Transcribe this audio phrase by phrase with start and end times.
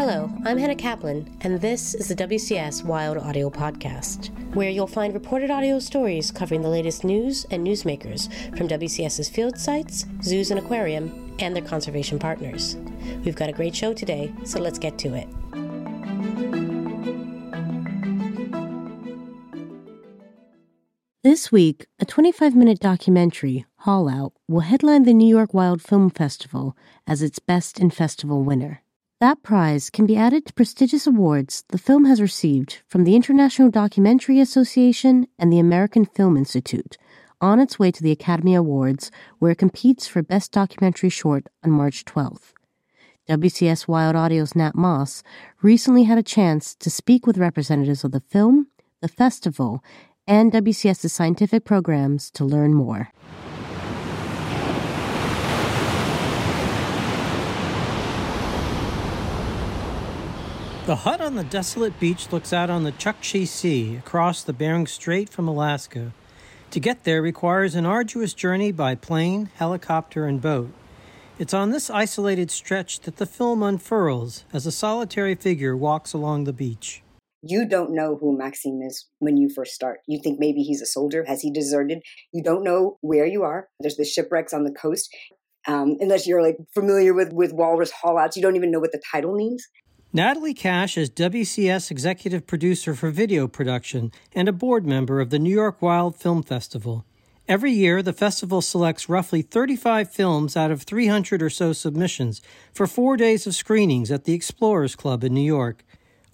[0.00, 5.12] Hello, I'm Hannah Kaplan, and this is the WCS Wild Audio Podcast, where you'll find
[5.12, 10.58] reported audio stories covering the latest news and newsmakers from WCS's field sites, zoos and
[10.58, 12.78] aquarium, and their conservation partners.
[13.26, 15.28] We've got a great show today, so let's get to it.
[21.22, 26.74] This week, a 25 minute documentary, Haulout, will headline the New York Wild Film Festival
[27.06, 28.80] as its Best in Festival winner.
[29.20, 33.70] That prize can be added to prestigious awards the film has received from the International
[33.70, 36.96] Documentary Association and the American Film Institute
[37.38, 41.70] on its way to the Academy Awards, where it competes for Best Documentary Short on
[41.70, 42.54] March 12th.
[43.28, 45.22] WCS Wild Audio's Nat Moss
[45.60, 48.68] recently had a chance to speak with representatives of the film,
[49.02, 49.84] the festival,
[50.26, 53.12] and WCS's scientific programs to learn more.
[60.90, 64.88] The hut on the desolate beach looks out on the Chukchi Sea across the Bering
[64.88, 66.12] Strait from Alaska.
[66.72, 70.72] To get there requires an arduous journey by plane, helicopter, and boat.
[71.38, 76.42] It's on this isolated stretch that the film unfurls as a solitary figure walks along
[76.42, 77.04] the beach.
[77.40, 80.00] You don't know who Maxime is when you first start.
[80.08, 81.24] You think maybe he's a soldier.
[81.24, 82.00] Has he deserted?
[82.32, 83.68] You don't know where you are.
[83.78, 85.08] There's the shipwrecks on the coast.
[85.68, 89.02] Um, unless you're like familiar with with walrus haulouts, you don't even know what the
[89.12, 89.64] title means.
[90.12, 95.38] Natalie Cash is WCS executive producer for video production and a board member of the
[95.38, 97.04] New York Wild Film Festival.
[97.46, 102.88] Every year, the festival selects roughly 35 films out of 300 or so submissions for
[102.88, 105.84] four days of screenings at the Explorers Club in New York.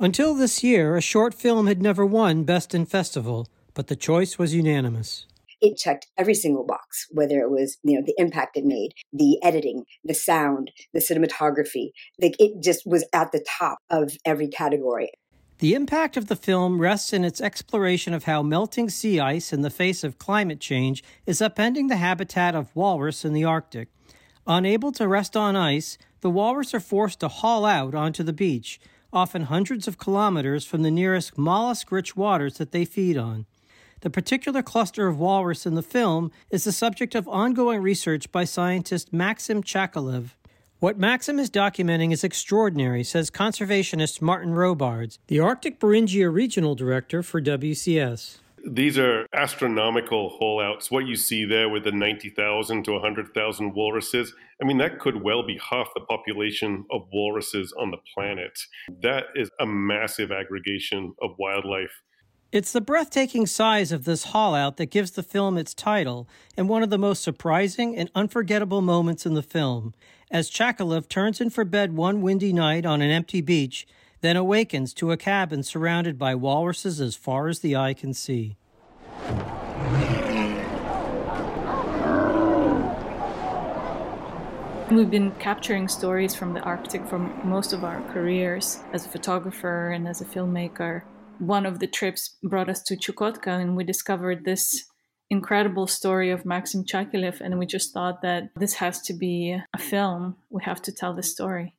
[0.00, 4.38] Until this year, a short film had never won Best in Festival, but the choice
[4.38, 5.26] was unanimous
[5.60, 9.38] it checked every single box, whether it was, you know, the impact it made, the
[9.42, 11.90] editing, the sound, the cinematography.
[12.20, 15.10] Like it just was at the top of every category.
[15.58, 19.62] The impact of the film rests in its exploration of how melting sea ice in
[19.62, 23.88] the face of climate change is upending the habitat of walrus in the Arctic.
[24.46, 28.78] Unable to rest on ice, the walrus are forced to haul out onto the beach,
[29.14, 33.46] often hundreds of kilometers from the nearest mollusk rich waters that they feed on.
[34.06, 38.44] The particular cluster of walrus in the film is the subject of ongoing research by
[38.44, 40.36] scientist Maxim Chakilev.
[40.78, 47.24] What Maxim is documenting is extraordinary, says conservationist Martin Robards, the Arctic Beringia Regional Director
[47.24, 48.38] for WCS.
[48.64, 50.88] These are astronomical haulouts.
[50.88, 55.44] What you see there with the 90,000 to 100,000 walruses, I mean, that could well
[55.44, 58.56] be half the population of walruses on the planet.
[59.02, 62.02] That is a massive aggregation of wildlife
[62.52, 66.82] it's the breathtaking size of this haulout that gives the film its title and one
[66.82, 69.92] of the most surprising and unforgettable moments in the film,
[70.30, 73.86] as Chakilev turns in for bed one windy night on an empty beach,
[74.20, 78.56] then awakens to a cabin surrounded by walruses as far as the eye can see.
[84.88, 89.90] We've been capturing stories from the Arctic for most of our careers as a photographer
[89.90, 91.02] and as a filmmaker
[91.38, 94.84] one of the trips brought us to Chukotka and we discovered this
[95.28, 99.78] incredible story of Maxim Chakilev and we just thought that this has to be a
[99.78, 100.36] film.
[100.50, 101.74] We have to tell the story.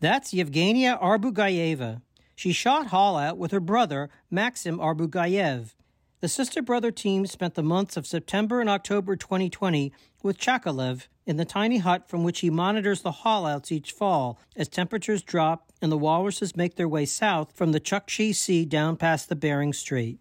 [0.00, 2.02] That's Yevgenia Arbugayeva.
[2.34, 5.74] She shot Haul with her brother, Maxim Arbugayev.
[6.22, 11.36] The sister brother team spent the months of September and October 2020 with Chakilev in
[11.36, 15.90] the tiny hut from which he monitors the haulouts each fall as temperatures drop and
[15.90, 20.20] the walruses make their way south from the Chukchi Sea down past the Bering Strait.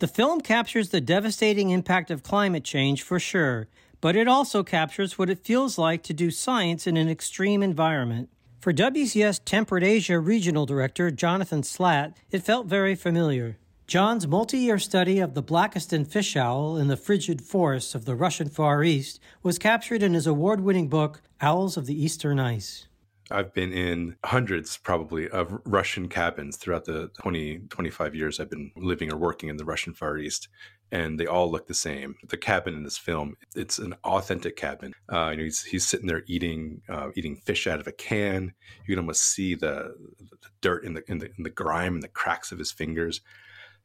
[0.00, 3.68] The film captures the devastating impact of climate change for sure,
[4.00, 8.30] but it also captures what it feels like to do science in an extreme environment.
[8.58, 13.58] For WCS Temperate Asia Regional Director Jonathan Slaght, it felt very familiar.
[13.86, 18.16] John's multi year study of the Blakiston fish owl in the frigid forests of the
[18.16, 22.88] Russian Far East was captured in his award winning book, Owls of the Eastern Ice.
[23.30, 28.72] I've been in hundreds, probably, of Russian cabins throughout the 20, 25 years I've been
[28.74, 30.48] living or working in the Russian Far East.
[30.90, 32.16] And they all look the same.
[32.28, 34.94] The cabin in this film, it's an authentic cabin.
[35.12, 38.52] Uh, you know, he's, he's sitting there eating uh, eating fish out of a can.
[38.84, 42.02] You can almost see the, the dirt in the, in the in the grime and
[42.02, 43.20] the cracks of his fingers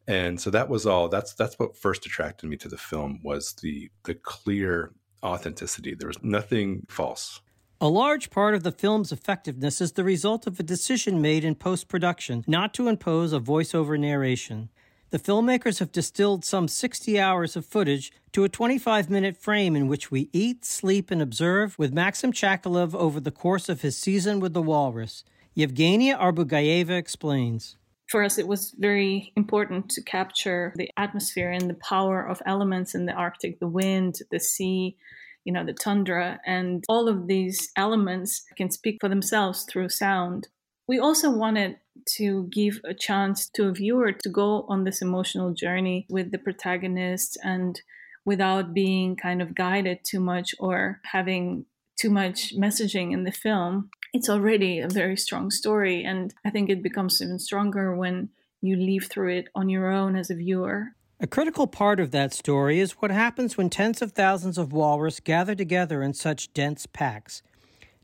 [0.07, 3.53] and so that was all that's that's what first attracted me to the film was
[3.61, 4.91] the the clear
[5.23, 7.41] authenticity there was nothing false
[7.83, 11.55] a large part of the film's effectiveness is the result of a decision made in
[11.55, 14.69] post production not to impose a voiceover narration.
[15.09, 19.87] The filmmakers have distilled some 60 hours of footage to a 25 minute frame in
[19.87, 24.39] which we eat, sleep, and observe with Maxim Chakilev over the course of his season
[24.39, 25.23] with the Walrus.
[25.57, 27.77] Yevgenia Arbugayeva explains.
[28.11, 32.93] For us, it was very important to capture the atmosphere and the power of elements
[32.93, 34.97] in the Arctic the wind, the sea,
[35.45, 40.49] you know, the tundra, and all of these elements can speak for themselves through sound.
[40.89, 41.77] We also wanted
[42.17, 46.37] to give a chance to a viewer to go on this emotional journey with the
[46.37, 47.79] protagonist and
[48.25, 51.65] without being kind of guided too much or having
[52.01, 53.89] too much messaging in the film.
[54.11, 58.75] It's already a very strong story, and I think it becomes even stronger when you
[58.75, 60.95] leave through it on your own as a viewer.
[61.19, 65.19] A critical part of that story is what happens when tens of thousands of walrus
[65.19, 67.43] gather together in such dense packs.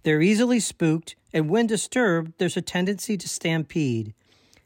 [0.03, 4.13] They're easily spooked, and when disturbed, there's a tendency to stampede.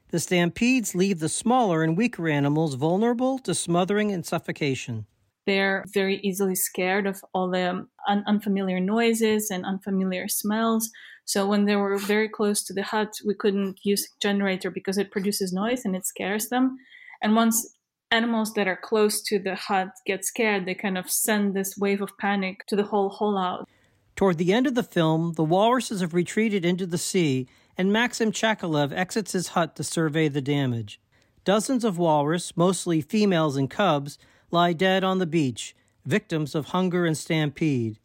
[0.10, 5.06] The stampedes leave the smaller and weaker animals vulnerable to smothering and suffocation.
[5.52, 10.90] They're very easily scared of all the um, un- unfamiliar noises and unfamiliar smells.
[11.26, 15.12] So when they were very close to the hut, we couldn't use generator because it
[15.12, 16.78] produces noise and it scares them.
[17.22, 17.76] And once
[18.12, 22.02] animals that are close to the hut get scared, they kind of send this wave
[22.02, 23.68] of panic to the whole hole out.
[24.16, 28.32] Toward the end of the film, the walruses have retreated into the sea, and Maxim
[28.32, 31.02] Chakilev exits his hut to survey the damage.
[31.44, 34.18] Dozens of walrus, mostly females and cubs,
[34.52, 35.76] lie dead on the beach,
[36.06, 37.98] victims of hunger and stampede.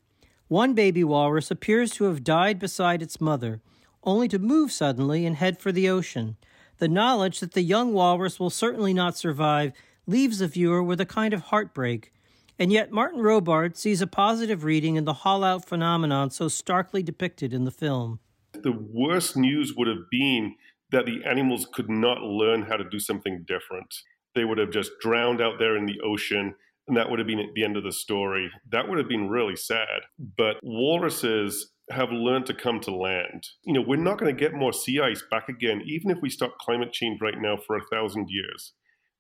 [0.49, 3.61] One baby walrus appears to have died beside its mother,
[4.05, 6.37] only to move suddenly and head for the ocean.
[6.79, 9.73] The knowledge that the young walrus will certainly not survive
[10.07, 12.13] leaves the viewer with a kind of heartbreak.
[12.59, 17.03] And yet, Martin Robards sees a positive reading in the haul out phenomenon so starkly
[17.03, 18.21] depicted in the film.
[18.53, 20.55] The worst news would have been
[20.91, 23.93] that the animals could not learn how to do something different.
[24.37, 26.55] They would have just drowned out there in the ocean,
[26.87, 28.49] and that would have been at the end of the story.
[28.71, 30.03] That would have been really sad.
[30.39, 33.49] But walruses have learned to come to land.
[33.65, 36.31] You know, we're not going to get more sea ice back again, even if we
[36.31, 38.75] stop climate change right now for a thousand years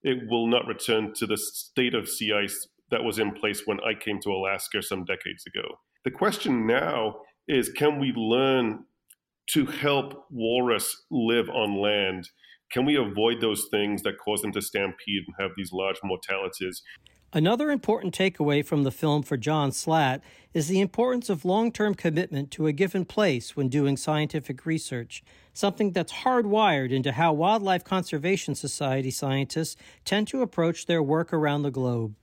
[0.06, 3.78] it will not return to the state of sea ice that was in place when
[3.80, 5.66] I came to Alaska some decades ago.
[6.04, 7.16] The question now
[7.48, 8.84] is can we learn
[9.50, 12.28] to help walrus live on land?
[12.70, 16.82] Can we avoid those things that cause them to stampede and have these large mortalities?
[17.32, 20.20] Another important takeaway from the film for John Slaght
[20.54, 25.22] is the importance of long term commitment to a given place when doing scientific research,
[25.52, 31.62] something that's hardwired into how Wildlife Conservation Society scientists tend to approach their work around
[31.62, 32.14] the globe.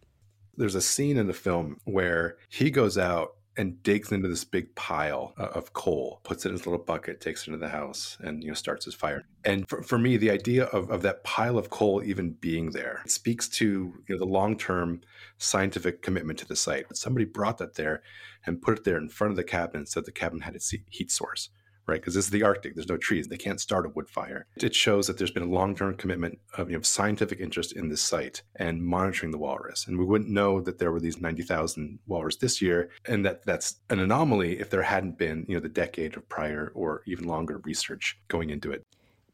[0.55, 4.73] There's a scene in the film where he goes out and digs into this big
[4.75, 8.17] pile uh, of coal, puts it in his little bucket, takes it into the house,
[8.21, 9.23] and you know starts his fire.
[9.45, 13.03] And for, for me, the idea of, of that pile of coal even being there
[13.05, 13.65] speaks to
[14.07, 15.01] you know, the long term
[15.37, 16.85] scientific commitment to the site.
[16.95, 18.01] Somebody brought that there
[18.45, 20.73] and put it there in front of the cabin and said the cabin had its
[20.89, 21.49] heat source
[21.87, 21.99] right?
[21.99, 22.75] Because this is the Arctic.
[22.75, 23.27] There's no trees.
[23.27, 24.45] They can't start a wood fire.
[24.57, 28.01] It shows that there's been a long-term commitment of you know, scientific interest in this
[28.01, 29.85] site and monitoring the walrus.
[29.87, 33.75] And we wouldn't know that there were these 90,000 walrus this year, and that that's
[33.89, 37.59] an anomaly if there hadn't been you know the decade of prior or even longer
[37.63, 38.83] research going into it.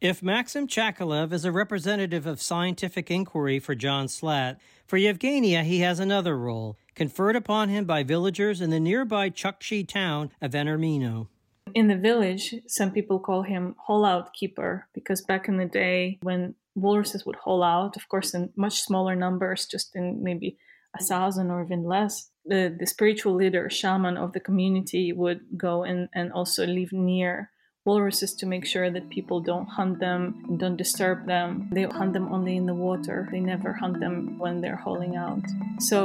[0.01, 4.55] If Maxim Chakilev is a representative of scientific inquiry for John Slaght,
[4.87, 9.85] for Yevgenia he has another role, conferred upon him by villagers in the nearby Chukchi
[9.85, 11.27] town of Enurmino.
[11.73, 16.19] In the village, some people call him hole out keeper because back in the day
[16.21, 20.57] when walruses would hole out, of course, in much smaller numbers, just in maybe
[20.99, 25.83] a thousand or even less, the, the spiritual leader, shaman of the community would go
[25.83, 27.51] in and also live near
[27.89, 31.67] walruses to make sure that people don't hunt them and don't disturb them.
[31.71, 33.27] They hunt them only in the water.
[33.31, 35.43] They never hunt them when they're holing out.
[35.79, 35.99] So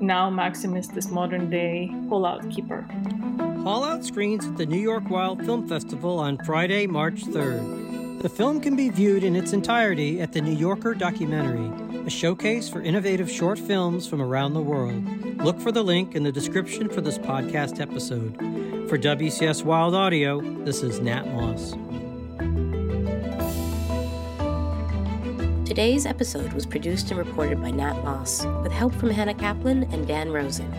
[0.00, 2.86] now Maxim is this modern day hole out keeper.
[3.66, 8.22] Haulout screens at the New York Wild Film Festival on Friday, March 3rd.
[8.22, 11.68] The film can be viewed in its entirety at the New Yorker Documentary,
[12.06, 15.02] a showcase for innovative short films from around the world.
[15.42, 18.34] Look for the link in the description for this podcast episode.
[18.88, 21.72] For WCS Wild Audio, this is Nat Moss.
[25.66, 30.06] Today's episode was produced and reported by Nat Moss, with help from Hannah Kaplan and
[30.06, 30.70] Dan Rosen.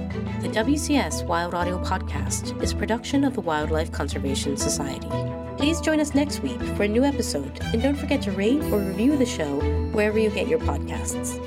[0.42, 5.10] The WCS Wild Audio Podcast is production of the Wildlife Conservation Society.
[5.58, 8.78] Please join us next week for a new episode, and don't forget to rate or
[8.78, 9.60] review the show
[9.94, 11.42] wherever you get your podcasts.